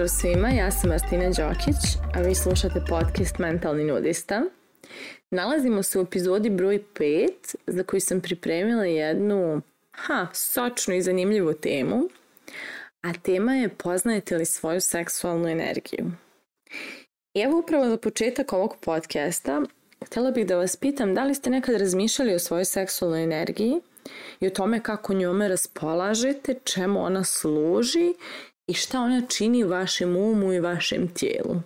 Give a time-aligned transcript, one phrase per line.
[0.00, 1.76] Pozdrav svima, ja sam Martina Đokić,
[2.14, 4.42] a vi slušate podcast Mentalni nudista.
[5.30, 7.30] Nalazimo se u epizodi broj 5,
[7.66, 9.60] za koju sam pripremila jednu,
[9.92, 12.08] ha, sočnu i zanimljivu temu,
[13.02, 16.12] a tema je poznajete li svoju seksualnu energiju.
[17.34, 19.62] I evo upravo za početak ovog podcasta,
[20.06, 23.80] htjela bih da vas pitam da li ste nekad razmišljali o svojoj seksualnoj energiji
[24.40, 28.14] i o tome kako njome raspolažete, čemu ona služi
[28.66, 31.56] i šta ona čini vašem umu i vašem tijelu.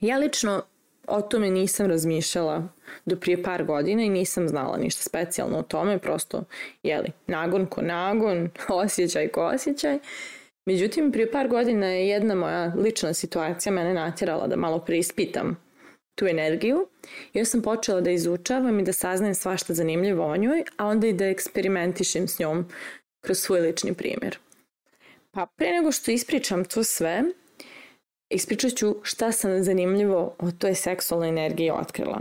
[0.00, 0.62] Ja lično
[1.06, 2.68] o tome nisam razmišljala
[3.04, 6.44] do prije par godina i nisam znala ništa specijalno o tome, prosto,
[6.82, 8.50] jeli, nagon ko nagon,
[8.84, 9.98] osjećaj ko osjećaj.
[10.66, 15.70] Međutim, prije par godina je jedna moja lična situacija mene natjerala da malo preispitam
[16.14, 16.86] tu energiju
[17.32, 21.12] ja sam počela da izučavam i da saznajem svašta zanimljivo o njoj, a onda i
[21.12, 22.68] da eksperimentišem s njom
[23.20, 24.38] kroz svoj lični primjer.
[25.30, 27.22] Pa pre nego što ispričam to sve,
[28.30, 32.20] ispričat ću šta sam zanimljivo o toj seksualnoj energiji otkrila.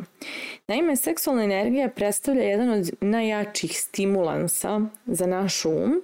[0.68, 6.02] Naime, seksualna energija predstavlja jedan od najjačih stimulansa za naš um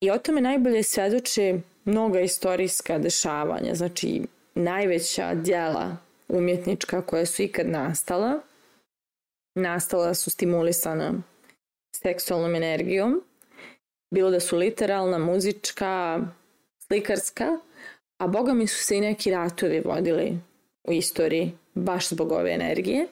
[0.00, 4.22] i o tome najbolje svedoče mnoga istorijska dešavanja, znači
[4.54, 5.96] najveća djela
[6.28, 8.40] umjetnička koja su ikad nastala,
[9.54, 11.12] nastala su stimulisana
[11.96, 13.22] seksualnom energijom
[14.14, 16.20] bilo da su literalna, muzička,
[16.86, 17.58] slikarska,
[18.18, 20.38] a boga mi su se i neki ratovi vodili
[20.84, 23.06] u istoriji baš zbog ove energije.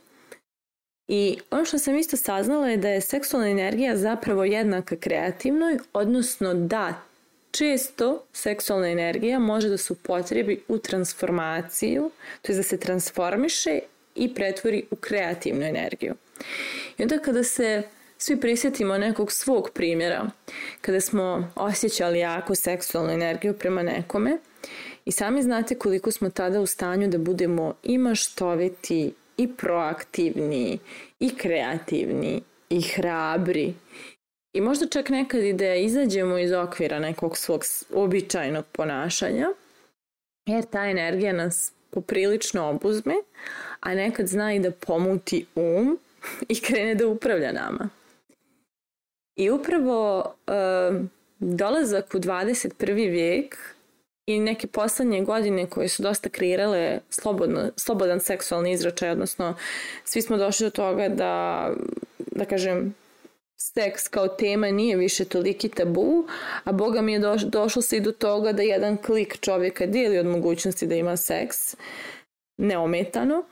[1.08, 6.54] I ono što sam isto saznala je da je seksualna energija zapravo jednaka kreativnoj, odnosno
[6.54, 7.02] da
[7.50, 12.10] često seksualna energija može da se upotrebi u transformaciju,
[12.42, 13.78] to je da se transformiše
[14.14, 16.14] i pretvori u kreativnu energiju.
[16.98, 17.82] I onda kada se
[18.22, 20.30] svi prisjetimo nekog svog primjera
[20.80, 24.38] kada smo osjećali jako seksualnu energiju prema nekome
[25.04, 30.78] i sami znate koliko smo tada u stanju da budemo i maštoviti i proaktivni
[31.20, 33.74] i kreativni i hrabri
[34.52, 37.64] i možda čak nekad i da izađemo iz okvira nekog svog
[37.94, 39.48] običajnog ponašanja
[40.46, 43.14] jer ta energija nas poprilično obuzme,
[43.80, 45.98] a nekad zna i da pomuti um
[46.48, 48.01] i krene da upravlja nama.
[49.36, 51.06] I upravo uh,
[51.38, 52.94] dolazak u 21.
[52.94, 53.58] vijek
[54.26, 59.56] i neke poslednje godine koje su dosta kreirale slobodno, slobodan seksualni izračaj, odnosno
[60.04, 61.70] svi smo došli do toga da,
[62.18, 62.94] da kažem,
[63.56, 66.26] seks kao tema nije više toliki tabu,
[66.64, 70.18] a boga mi je doš, došlo se i do toga da jedan klik čovjeka dijeli
[70.18, 71.76] od mogućnosti da ima seks
[72.56, 73.44] neometano.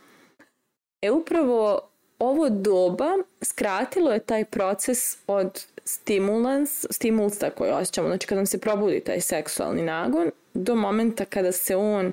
[1.03, 1.90] E upravo
[2.21, 8.61] ovo doba skratilo je taj proces od stimulans, stimulsa koji osjećamo, znači kad nam se
[8.61, 12.13] probudi taj seksualni nagon, do momenta kada se on,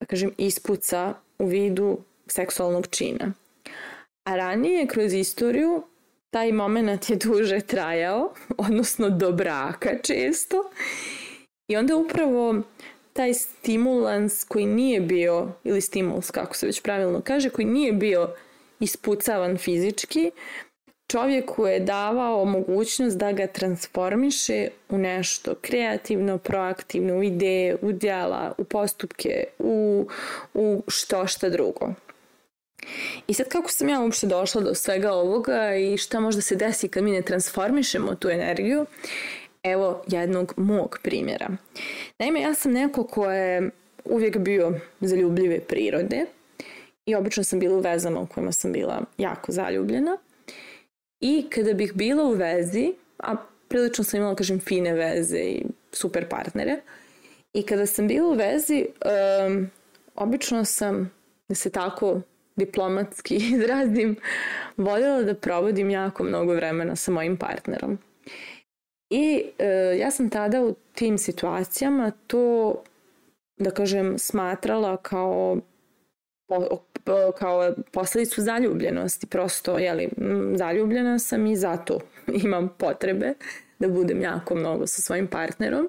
[0.00, 3.32] da kažem, ispuca u vidu seksualnog čina.
[4.24, 5.82] A ranije, kroz istoriju,
[6.30, 8.32] taj moment je duže trajao,
[8.68, 10.70] odnosno do braka često.
[11.68, 12.62] I onda upravo
[13.12, 18.34] taj stimulans koji nije bio, ili stimuls kako se već pravilno kaže, koji nije bio
[18.80, 20.30] ispucavan fizički,
[21.08, 28.54] čovjeku je davao mogućnost da ga transformiše u nešto kreativno, proaktivno, u ideje, u djela,
[28.58, 30.06] u postupke, u,
[30.54, 31.92] u što šta drugo.
[33.26, 36.88] I sad kako sam ja uopšte došla do svega ovoga i šta možda se desi
[36.88, 38.86] kad mi ne transformišemo tu energiju,
[39.62, 41.48] evo jednog mog primjera.
[42.18, 43.70] Naime, ja sam neko ko je
[44.04, 46.26] uvijek bio zaljubljive prirode
[47.08, 50.16] i obično sam bila u vezama u kojima sam bila jako zaljubljena.
[51.20, 53.36] I kada bih bila u vezi, a
[53.68, 56.80] prilično sam imala, kažem, fine veze i super partnere,
[57.52, 58.86] i kada sam bila u vezi,
[59.46, 59.70] um,
[60.14, 61.10] obično sam,
[61.48, 62.20] da se tako
[62.56, 64.16] diplomatski izrazim,
[64.76, 67.98] voljela da provodim jako mnogo vremena sa mojim partnerom.
[69.10, 72.74] I uh, ja sam tada u tim situacijama to,
[73.56, 75.58] da kažem, smatrala kao
[77.38, 79.26] kao posledicu zaljubljenosti.
[79.26, 80.08] Prosto, jeli,
[80.54, 82.00] zaljubljena sam i zato
[82.44, 83.34] imam potrebe
[83.78, 85.88] da budem jako mnogo sa svojim partnerom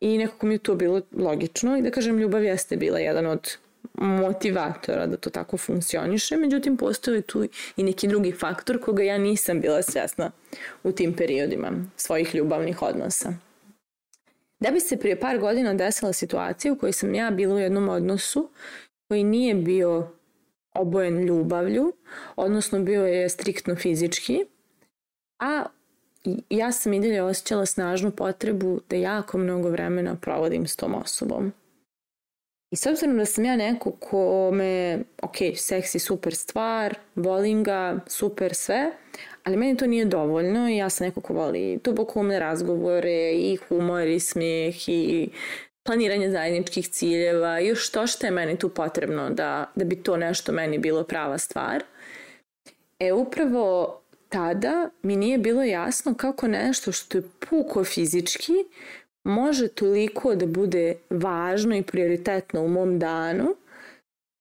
[0.00, 3.56] i nekako mi je to bilo logično i da kažem ljubav jeste bila jedan od
[3.94, 7.44] motivatora da to tako funkcioniše, međutim postoji tu
[7.76, 10.30] i neki drugi faktor koga ja nisam bila svjesna
[10.82, 13.32] u tim periodima svojih ljubavnih odnosa.
[14.60, 17.88] Da bi se prije par godina desila situacija u kojoj sam ja bila u jednom
[17.88, 18.50] odnosu
[19.08, 20.08] koji nije bio
[20.74, 21.92] obojen ljubavlju,
[22.36, 24.44] odnosno bio je striktno fizički,
[25.38, 25.64] a
[26.50, 31.52] ja sam i dalje osjećala snažnu potrebu da jako mnogo vremena provodim s tom osobom.
[32.70, 38.00] I s obzirom da sam ja neko ko me, ok, seksi super stvar, volim ga,
[38.06, 38.92] super sve,
[39.44, 44.06] ali meni to nije dovoljno i ja sam neko ko voli dubokumne razgovore i humor
[44.06, 45.30] i smijeh i
[45.86, 50.52] planiranje zajedničkih ciljeva još to što je meni tu potrebno da, da bi to nešto
[50.52, 51.84] meni bilo prava stvar.
[52.98, 58.52] E upravo tada mi nije bilo jasno kako nešto što je puko fizički
[59.24, 63.56] može toliko da bude važno i prioritetno u mom danu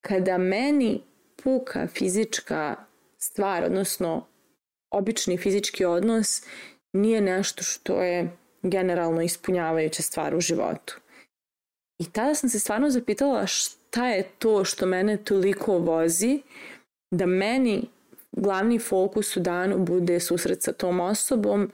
[0.02, 1.02] kada meni
[1.44, 2.76] puka fizička
[3.18, 4.28] stvar, odnosno
[4.92, 6.44] obični fizički odnos
[6.94, 8.30] nije nešto što je
[8.62, 11.00] generalno ispunjavajuća stvar u životu.
[12.00, 16.42] I tada sam se stvarno zapitala šta je to što mene toliko vozi
[17.12, 17.88] da meni
[18.32, 21.72] glavni fokus u danu bude susret sa tom osobom,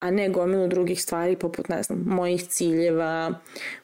[0.00, 3.34] a ne gomilu drugih stvari poput, ne znam, mojih ciljeva,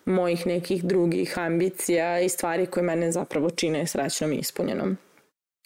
[0.04, 4.96] mojih nekih drugih ambicija i stvari koje mene zapravo čine srećnom i ispunjenom.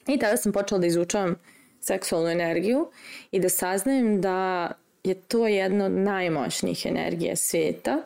[0.07, 1.35] I tada sam počela da izučavam
[1.81, 2.91] seksualnu energiju
[3.31, 4.71] i da saznajem da
[5.05, 8.03] je to jedna od najmoćnijih energija sveta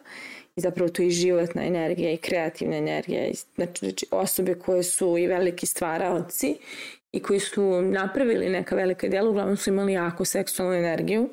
[0.59, 3.31] i zapravo to i životna energija i kreativna energija.
[3.55, 6.57] Znači, znači osobe koje su i veliki stvaraoci
[7.13, 11.29] i koji su napravili neka velika djela, uglavnom su imali jako seksualnu energiju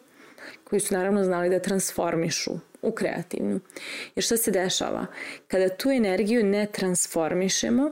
[0.63, 2.51] koji su naravno znali da transformišu
[2.81, 3.60] u kreativnu.
[4.16, 5.06] Jer šta se dešava?
[5.48, 7.92] Kada tu energiju ne transformišemo,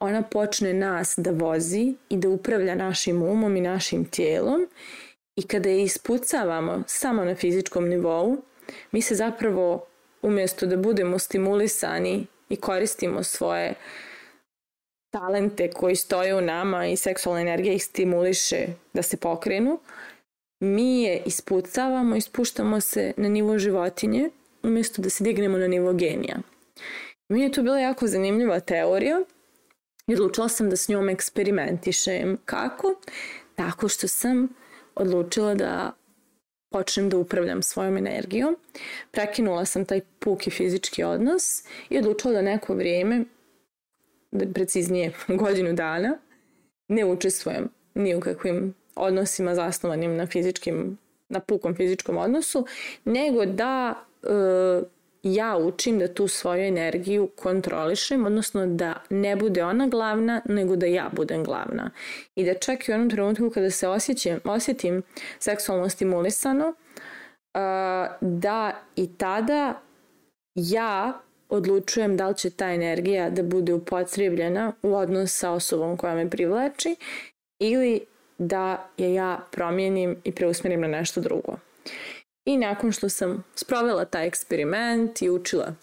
[0.00, 4.68] ona počne nas da vozi i da upravlja našim umom i našim tijelom
[5.36, 8.36] i kada je ispucavamo samo na fizičkom nivou,
[8.92, 9.86] mi se zapravo
[10.22, 13.74] umjesto da budemo stimulisani i koristimo svoje
[15.10, 19.80] talente koji stoje u nama i seksualna energija ih stimuliše da se pokrenu,
[20.60, 24.30] mi je ispucavamo i spuštamo se na nivo životinje
[24.62, 26.36] umjesto da se dignemo na nivo genija.
[27.28, 29.20] Mi je to bila jako zanimljiva teorija
[30.06, 32.38] i odlučila sam da s njom eksperimentišem.
[32.44, 32.94] Kako?
[33.54, 34.48] Tako što sam
[34.94, 35.92] odlučila da
[36.72, 38.56] počnem da upravljam svojom energijom.
[39.10, 43.24] Prekinula sam taj puki fizički odnos i odlučila da neko vrijeme,
[44.30, 46.18] da preciznije godinu dana,
[46.88, 50.98] ne učestvujem ni u kakvim odnosima zasnovanim na fizičkim
[51.32, 52.66] na pukom fizičkom odnosu,
[53.04, 54.28] nego da e,
[55.22, 60.86] ja učim da tu svoju energiju kontrolišem, odnosno da ne bude ona glavna, nego da
[60.86, 61.90] ja budem glavna.
[62.34, 65.02] I da čak i u onom trenutku kada se osjećam, osjetim
[65.38, 66.74] seksualno stimulisano,
[68.20, 69.80] da i tada
[70.54, 76.14] ja odlučujem da li će ta energija da bude upotrebljena u odnos sa osobom koja
[76.14, 76.96] me privlači
[77.58, 78.00] ili
[78.38, 81.56] da je ja promijenim i preusmjerim na nešto drugo.
[82.44, 85.74] I nakon što sam sprovela taj eksperiment i učila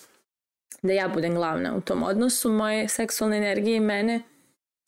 [0.82, 4.22] da ja budem glavna u tom odnosu moje seksualne energije i mene,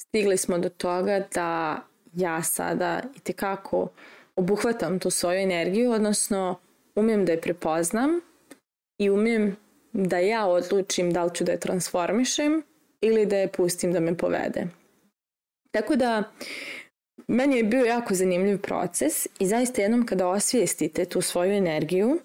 [0.01, 1.81] stigli smo do toga da
[2.13, 3.87] ja sada i tekako
[4.35, 6.59] obuhvatam tu svoju energiju, odnosno
[6.95, 8.19] umijem da je prepoznam
[8.97, 9.55] i umijem
[9.93, 12.63] da ja odlučim da li ću da je transformišem
[13.01, 14.67] ili da je pustim da me povede.
[15.71, 16.23] Tako da
[17.27, 22.19] Meni je bio jako zanimljiv proces i zaista jednom kada osvijestite tu svoju energiju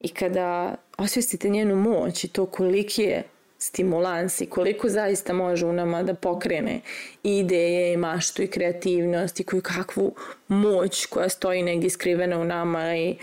[0.00, 3.22] i kada osvijestite njenu moć i to koliki je
[3.58, 6.80] stimulans i koliko zaista može u nama da pokrene
[7.22, 10.14] i ideje i maštu i kreativnost i koju kakvu
[10.48, 13.16] moć koja stoji negdje skrivena u nama i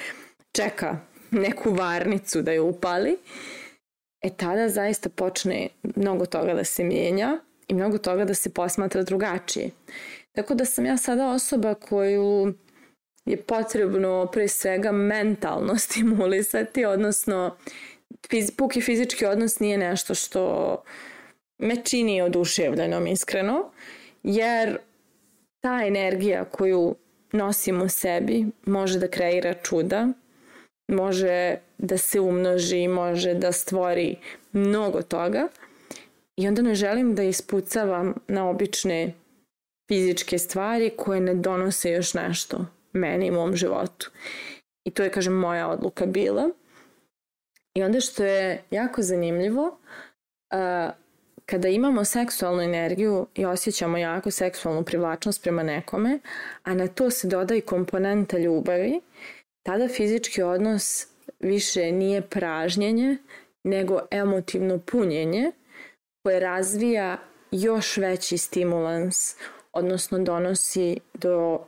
[0.51, 0.97] čeka
[1.31, 3.17] neku varnicu da je upali,
[4.21, 9.03] e tada zaista počne mnogo toga da se mijenja i mnogo toga da se posmatra
[9.03, 9.69] drugačije.
[10.37, 12.53] Tako da sam ja sada osoba koju
[13.25, 17.57] je potrebno pre svega mentalno stimulisati, odnosno
[18.57, 20.83] puki fizički odnos nije nešto što
[21.57, 23.71] me čini oduševljenom iskreno,
[24.23, 24.77] jer
[25.61, 26.95] ta energija koju
[27.31, 30.07] nosim u sebi može da kreira čuda,
[30.87, 34.15] može da se umnoži, može da stvori
[34.51, 35.47] mnogo toga
[36.35, 39.13] i onda ne želim da ispucavam na obične
[39.87, 44.11] fizičke stvari koje ne donose još nešto meni i mom životu.
[44.85, 46.49] I to je, kažem, moja odluka bila.
[47.75, 49.79] I onda što je jako zanimljivo,
[50.53, 50.93] uh,
[51.45, 56.19] kada imamo seksualnu energiju i osjećamo jako seksualnu privlačnost prema nekome,
[56.63, 59.01] a na to se doda i komponenta ljubavi,
[59.65, 61.07] tada fizički odnos
[61.39, 63.17] više nije pražnjenje,
[63.63, 65.51] nego emotivno punjenje
[66.23, 67.17] koje razvija
[67.51, 69.35] još veći stimulans
[69.73, 71.59] odnosno donosi do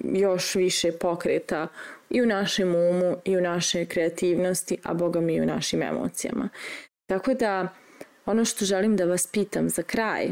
[0.00, 1.68] još više pokreta
[2.10, 6.48] i u našem umu i u našoj kreativnosti, a boga mi i u našim emocijama.
[7.06, 7.68] Tako da
[8.28, 10.28] Ono što želim da vas pitam za kraj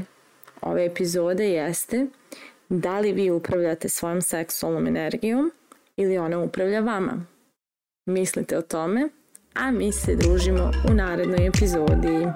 [0.60, 2.06] ove epizode jeste
[2.68, 5.52] da li vi upravljate svojom seksualnom energijom
[5.96, 7.26] ili ona upravlja vama.
[8.06, 9.08] Mislite o tome,
[9.54, 12.26] a mi se družimo u narednoj epizodi.